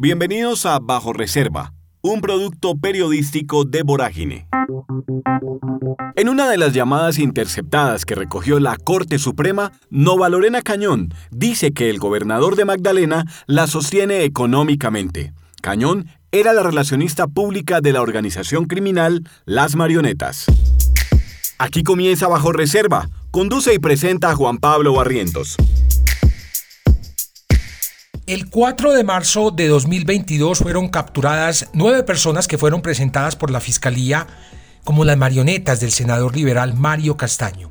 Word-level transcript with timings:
Bienvenidos 0.00 0.64
a 0.64 0.78
Bajo 0.78 1.12
Reserva, 1.12 1.72
un 2.02 2.20
producto 2.20 2.76
periodístico 2.76 3.64
de 3.64 3.82
Vorágine. 3.82 4.46
En 6.14 6.28
una 6.28 6.48
de 6.48 6.56
las 6.56 6.72
llamadas 6.72 7.18
interceptadas 7.18 8.04
que 8.04 8.14
recogió 8.14 8.60
la 8.60 8.76
Corte 8.76 9.18
Suprema, 9.18 9.72
Nova 9.90 10.28
Lorena 10.28 10.62
Cañón 10.62 11.12
dice 11.32 11.72
que 11.72 11.90
el 11.90 11.98
gobernador 11.98 12.54
de 12.54 12.64
Magdalena 12.64 13.24
la 13.48 13.66
sostiene 13.66 14.22
económicamente. 14.22 15.32
Cañón 15.62 16.06
era 16.30 16.52
la 16.52 16.62
relacionista 16.62 17.26
pública 17.26 17.80
de 17.80 17.92
la 17.92 18.00
organización 18.00 18.66
criminal 18.66 19.28
Las 19.46 19.74
Marionetas. 19.74 20.46
Aquí 21.58 21.82
comienza 21.82 22.28
Bajo 22.28 22.52
Reserva. 22.52 23.08
Conduce 23.32 23.74
y 23.74 23.80
presenta 23.80 24.30
a 24.30 24.36
Juan 24.36 24.58
Pablo 24.58 24.92
Barrientos. 24.92 25.56
El 28.28 28.50
4 28.50 28.92
de 28.92 29.04
marzo 29.04 29.50
de 29.50 29.68
2022 29.68 30.58
fueron 30.58 30.88
capturadas 30.88 31.70
nueve 31.72 32.02
personas 32.02 32.46
que 32.46 32.58
fueron 32.58 32.82
presentadas 32.82 33.36
por 33.36 33.50
la 33.50 33.58
Fiscalía 33.58 34.26
como 34.84 35.06
las 35.06 35.16
marionetas 35.16 35.80
del 35.80 35.92
senador 35.92 36.36
liberal 36.36 36.74
Mario 36.74 37.16
Castaño. 37.16 37.70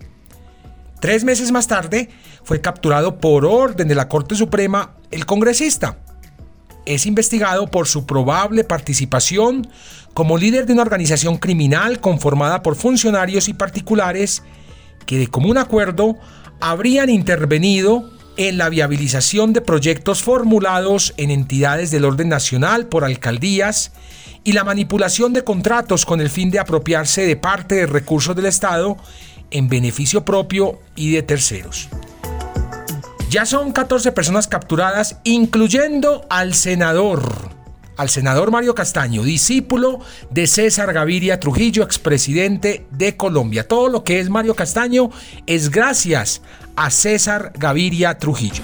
Tres 0.99 1.23
meses 1.23 1.51
más 1.51 1.67
tarde 1.67 2.09
fue 2.43 2.59
capturado 2.59 3.19
por 3.19 3.45
orden 3.45 3.87
de 3.87 3.93
la 3.93 4.09
Corte 4.09 4.33
Suprema 4.33 4.95
el 5.11 5.27
congresista. 5.27 5.99
Es 6.87 7.05
investigado 7.05 7.67
por 7.67 7.87
su 7.87 8.07
probable 8.07 8.63
participación 8.63 9.67
como 10.15 10.39
líder 10.39 10.65
de 10.65 10.73
una 10.73 10.81
organización 10.81 11.37
criminal 11.37 11.99
conformada 12.01 12.63
por 12.63 12.75
funcionarios 12.75 13.47
y 13.47 13.53
particulares 13.53 14.41
que 15.05 15.19
de 15.19 15.27
común 15.27 15.59
acuerdo 15.59 16.15
habrían 16.59 17.11
intervenido 17.11 18.16
en 18.37 18.57
la 18.57 18.69
viabilización 18.69 19.51
de 19.51 19.61
proyectos 19.61 20.21
formulados 20.23 21.13
en 21.17 21.31
entidades 21.31 21.91
del 21.91 22.05
orden 22.05 22.29
nacional 22.29 22.85
por 22.87 23.03
alcaldías 23.03 23.91
y 24.43 24.53
la 24.53 24.63
manipulación 24.63 25.33
de 25.33 25.43
contratos 25.43 26.05
con 26.05 26.21
el 26.21 26.29
fin 26.29 26.51
de 26.51 26.59
apropiarse 26.59 27.25
de 27.25 27.35
parte 27.35 27.75
de 27.75 27.85
recursos 27.87 28.35
del 28.35 28.45
Estado 28.45 28.95
en 29.51 29.67
beneficio 29.67 30.23
propio 30.23 30.79
y 30.95 31.11
de 31.11 31.23
terceros. 31.23 31.89
Ya 33.29 33.45
son 33.45 33.73
14 33.73 34.13
personas 34.13 34.47
capturadas, 34.47 35.17
incluyendo 35.25 36.25
al 36.29 36.53
senador, 36.53 37.56
al 37.97 38.09
senador 38.09 38.51
Mario 38.51 38.75
Castaño, 38.75 39.23
discípulo 39.23 39.99
de 40.29 40.47
César 40.47 40.93
Gaviria 40.93 41.39
Trujillo, 41.39 41.83
expresidente 41.83 42.85
de 42.91 43.17
Colombia. 43.17 43.67
Todo 43.67 43.89
lo 43.89 44.03
que 44.03 44.19
es 44.19 44.29
Mario 44.29 44.55
Castaño 44.55 45.09
es 45.47 45.71
gracias 45.71 46.41
a 46.75 46.91
César 46.91 47.51
Gaviria 47.57 48.17
Trujillo. 48.17 48.63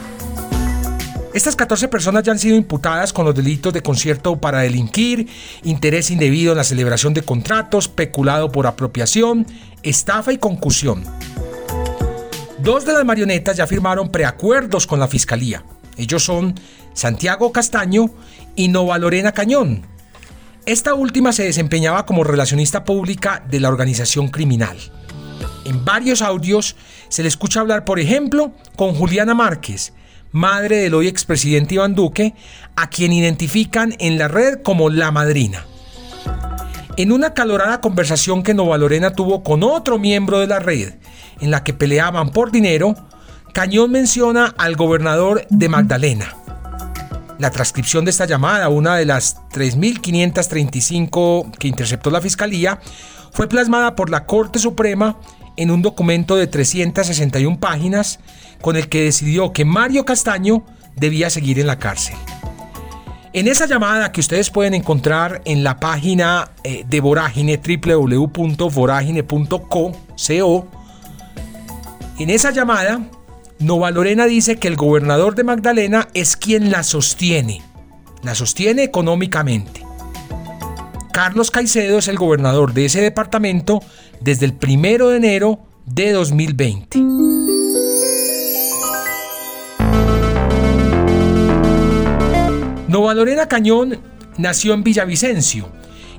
Estas 1.33 1.55
14 1.55 1.87
personas 1.87 2.23
ya 2.23 2.31
han 2.31 2.37
sido 2.37 2.55
imputadas 2.55 3.11
con 3.11 3.25
los 3.25 3.33
delitos 3.33 3.73
de 3.73 3.81
concierto 3.81 4.39
para 4.39 4.59
delinquir, 4.59 5.27
interés 5.63 6.11
indebido 6.11 6.51
en 6.51 6.59
la 6.59 6.63
celebración 6.63 7.15
de 7.15 7.23
contratos, 7.23 7.87
peculado 7.87 8.51
por 8.51 8.67
apropiación, 8.67 9.47
estafa 9.81 10.31
y 10.31 10.37
concusión. 10.37 11.03
Dos 12.59 12.85
de 12.85 12.93
las 12.93 13.03
marionetas 13.03 13.57
ya 13.57 13.65
firmaron 13.65 14.09
preacuerdos 14.09 14.85
con 14.85 14.99
la 14.99 15.07
fiscalía. 15.07 15.63
Ellos 15.97 16.23
son 16.23 16.55
Santiago 16.93 17.51
Castaño 17.51 18.09
y 18.55 18.67
Nova 18.67 18.97
Lorena 18.97 19.31
Cañón. 19.31 19.85
Esta 20.65 20.93
última 20.93 21.33
se 21.33 21.43
desempeñaba 21.43 22.05
como 22.05 22.23
relacionista 22.23 22.83
pública 22.83 23.43
de 23.49 23.59
la 23.59 23.69
organización 23.69 24.29
criminal. 24.29 24.77
En 25.65 25.83
varios 25.83 26.21
audios 26.21 26.75
se 27.09 27.21
le 27.21 27.27
escucha 27.27 27.59
hablar, 27.59 27.85
por 27.85 27.99
ejemplo, 27.99 28.53
con 28.75 28.95
Juliana 28.95 29.33
Márquez, 29.33 29.93
madre 30.31 30.77
del 30.77 30.93
hoy 30.93 31.07
expresidente 31.07 31.75
Iván 31.75 31.95
Duque, 31.95 32.33
a 32.75 32.89
quien 32.89 33.13
identifican 33.13 33.95
en 33.99 34.17
la 34.17 34.27
red 34.27 34.61
como 34.61 34.89
la 34.89 35.11
madrina. 35.11 35.65
En 36.95 37.11
una 37.11 37.33
calorada 37.33 37.81
conversación 37.81 38.43
que 38.43 38.53
Nova 38.53 38.77
Lorena 38.77 39.13
tuvo 39.13 39.43
con 39.43 39.63
otro 39.63 39.99
miembro 39.99 40.39
de 40.39 40.47
la 40.47 40.59
red, 40.59 40.93
en 41.41 41.51
la 41.51 41.63
que 41.63 41.73
peleaban 41.73 42.29
por 42.31 42.51
dinero, 42.51 42.95
Cañón 43.53 43.91
menciona 43.91 44.53
al 44.57 44.75
gobernador 44.75 45.45
de 45.51 45.69
Magdalena. 45.69 46.35
La 47.37 47.51
transcripción 47.51 48.03
de 48.03 48.09
esta 48.09 48.25
llamada, 48.25 48.67
una 48.69 48.95
de 48.95 49.05
las 49.05 49.37
3.535 49.51 51.51
que 51.59 51.67
interceptó 51.67 52.09
la 52.09 52.19
Fiscalía, 52.19 52.79
fue 53.31 53.47
plasmada 53.47 53.95
por 53.95 54.09
la 54.09 54.25
Corte 54.25 54.57
Suprema 54.57 55.19
en 55.55 55.69
un 55.69 55.83
documento 55.83 56.35
de 56.35 56.47
361 56.47 57.59
páginas 57.59 58.19
con 58.59 58.75
el 58.75 58.89
que 58.89 59.03
decidió 59.03 59.53
que 59.53 59.65
Mario 59.65 60.03
Castaño 60.03 60.65
debía 60.95 61.29
seguir 61.29 61.59
en 61.59 61.67
la 61.67 61.77
cárcel. 61.77 62.15
En 63.33 63.47
esa 63.47 63.67
llamada 63.67 64.11
que 64.11 64.21
ustedes 64.21 64.49
pueden 64.49 64.73
encontrar 64.73 65.43
en 65.45 65.63
la 65.63 65.79
página 65.79 66.49
eh, 66.63 66.85
de 66.87 67.01
Vorágine, 67.01 67.59
www.voragine.co, 67.59 69.91
en 72.19 72.29
esa 72.29 72.51
llamada, 72.51 73.01
Nova 73.59 73.91
Lorena 73.91 74.25
dice 74.25 74.57
que 74.57 74.67
el 74.67 74.75
gobernador 74.75 75.35
de 75.35 75.43
Magdalena 75.43 76.09
es 76.13 76.35
quien 76.35 76.71
la 76.71 76.83
sostiene, 76.83 77.61
la 78.23 78.35
sostiene 78.35 78.83
económicamente. 78.83 79.85
Carlos 81.11 81.51
Caicedo 81.51 81.99
es 81.99 82.07
el 82.07 82.17
gobernador 82.17 82.73
de 82.73 82.85
ese 82.85 83.01
departamento 83.01 83.81
desde 84.19 84.45
el 84.45 84.53
primero 84.53 85.09
de 85.09 85.17
enero 85.17 85.59
de 85.85 86.11
2020. 86.11 86.99
Nova 92.87 93.13
Lorena 93.13 93.47
Cañón 93.47 93.99
nació 94.37 94.73
en 94.73 94.83
Villavicencio 94.83 95.67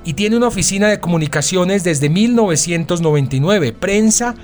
y 0.05 0.15
tiene 0.15 0.37
una 0.37 0.49
oficina 0.49 0.89
de 0.89 1.01
comunicaciones 1.01 1.83
desde 1.83 2.09
1999, 2.09 3.73
prensa 3.73 4.35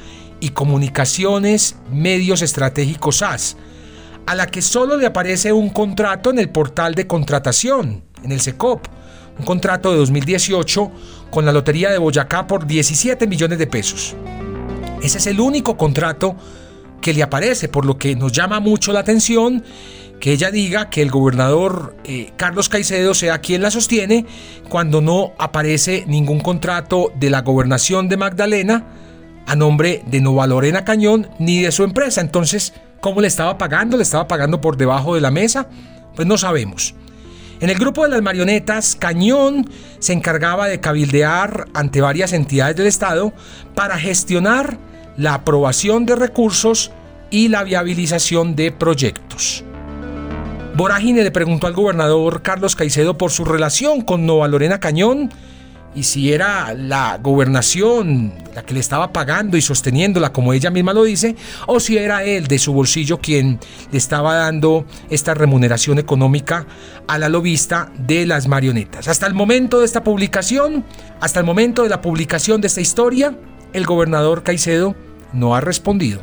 y 0.41 0.51
comunicaciones 0.51 1.77
medios 1.93 2.43
estratégicos 2.43 3.19
SAS, 3.19 3.57
a 4.27 4.35
la 4.35 4.47
que 4.47 4.63
solo 4.63 4.97
le 4.97 5.07
aparece 5.07 5.53
un 5.53 5.71
contrato 5.71 6.31
en 6.31 6.39
el 6.39 6.49
portal 6.49 6.95
de 6.95 7.07
contratación, 7.07 8.03
en 8.23 8.33
el 8.33 8.41
SECOP, 8.41 8.87
un 9.39 9.45
contrato 9.45 9.93
de 9.93 9.99
2018 9.99 10.91
con 11.31 11.45
la 11.45 11.53
Lotería 11.53 11.91
de 11.91 11.99
Boyacá 11.99 12.47
por 12.47 12.67
17 12.67 13.27
millones 13.27 13.59
de 13.59 13.67
pesos. 13.67 14.15
Ese 15.03 15.19
es 15.19 15.27
el 15.27 15.41
único 15.41 15.77
contrato 15.77 16.37
que 17.01 17.15
le 17.15 17.23
aparece, 17.23 17.69
por 17.69 17.87
lo 17.87 17.97
que 17.97 18.15
nos 18.17 18.33
llama 18.33 18.61
mucho 18.61 18.93
la 18.93 19.01
atención 19.01 19.65
que 20.21 20.33
ella 20.33 20.51
diga 20.51 20.91
que 20.91 21.01
el 21.01 21.11
gobernador 21.11 21.97
eh, 22.05 22.33
Carlos 22.37 22.69
Caicedo 22.69 23.15
sea 23.15 23.39
quien 23.39 23.63
la 23.63 23.71
sostiene 23.71 24.27
cuando 24.69 25.01
no 25.01 25.33
aparece 25.39 26.05
ningún 26.07 26.41
contrato 26.41 27.11
de 27.19 27.31
la 27.31 27.41
gobernación 27.41 28.09
de 28.09 28.19
Magdalena 28.19 28.87
a 29.51 29.57
nombre 29.57 30.05
de 30.07 30.21
Nova 30.21 30.47
Lorena 30.47 30.85
Cañón 30.85 31.29
ni 31.41 31.61
de 31.61 31.73
su 31.73 31.83
empresa. 31.83 32.21
Entonces, 32.21 32.73
¿cómo 33.01 33.21
le 33.21 33.27
estaba 33.27 33.59
pagando? 33.59 33.97
¿Le 33.97 34.05
estaba 34.05 34.29
pagando 34.29 34.61
por 34.61 34.77
debajo 34.77 35.17
de 35.17 35.21
la 35.21 35.33
mesa? 35.33 35.67
Pues 36.15 36.29
no 36.29 36.39
sabemos. 36.39 36.95
En 37.59 37.69
el 37.69 37.77
grupo 37.77 38.05
de 38.05 38.11
las 38.11 38.23
marionetas, 38.23 38.95
Cañón 38.95 39.69
se 39.99 40.13
encargaba 40.13 40.69
de 40.69 40.79
cabildear 40.79 41.67
ante 41.75 42.01
varias 42.01 42.33
entidades 42.33 42.77
del 42.77 42.87
Estado 42.87 43.33
para 43.75 43.99
gestionar 43.99 44.79
la 45.17 45.35
aprobación 45.35 46.07
de 46.07 46.15
recursos 46.15 46.93
y 47.31 47.49
la 47.49 47.65
viabilización 47.65 48.55
de 48.55 48.71
proyectos. 48.71 49.65
Vorágine 50.77 51.25
le 51.25 51.33
preguntó 51.33 51.67
al 51.67 51.73
gobernador 51.73 52.43
Carlos 52.43 52.77
Caicedo 52.77 53.19
por 53.19 53.33
su 53.33 53.45
relación 53.45 54.03
con 54.03 54.27
Nova 54.27 54.47
Lorena 54.47 54.79
Cañón 54.79 55.29
y 55.95 56.05
si 56.05 56.33
era 56.33 56.73
la 56.75 57.19
gobernación 57.19 58.33
la 58.55 58.63
que 58.63 58.75
le 58.75 58.81
estaba 58.81 59.13
pagando 59.13 59.57
y 59.57 59.63
sosteniéndola, 59.63 60.33
como 60.33 60.53
ella 60.53 60.71
misma 60.71 60.93
lo 60.93 61.05
dice, 61.05 61.37
o 61.67 61.81
si 61.81 61.99
era 61.99 62.25
él 62.25 62.47
de 62.47 62.59
su 62.59 62.73
bolsillo 62.73 63.19
quien 63.19 63.59
le 63.91 63.99
estaba 63.99 64.35
dando 64.35 64.87
esta 65.09 65.35
remuneración 65.35 65.99
económica 65.99 66.67
a 67.07 67.19
la 67.19 67.29
lobista 67.29 67.93
de 67.99 68.27
las 68.27 68.49
marionetas. 68.49 69.09
Hasta 69.09 69.27
el 69.27 69.35
momento 69.35 69.81
de 69.81 69.87
esta 69.87 70.03
publicación, 70.03 70.85
hasta 71.21 71.41
el 71.41 71.47
momento 71.47 71.83
de 71.83 71.89
la 71.89 72.01
publicación 72.01 72.61
de 72.61 72.69
esta 72.69 72.81
historia, 72.81 73.37
el 73.73 73.87
gobernador 73.87 74.43
Caicedo 74.43 74.97
no 75.33 75.55
ha 75.55 75.61
respondido. 75.61 76.21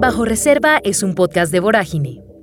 Bajo 0.00 0.24
Reserva 0.24 0.80
es 0.84 1.02
un 1.02 1.14
podcast 1.14 1.50
de 1.50 1.60
Vorágine 1.60 2.33